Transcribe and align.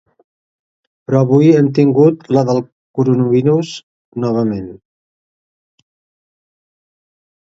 Però 1.09 1.19
avui 1.25 1.49
hem 1.57 1.67
tingut 1.79 2.23
la 2.37 2.43
del 2.47 2.61
coronavirus 2.99 3.73
novament. 4.25 4.67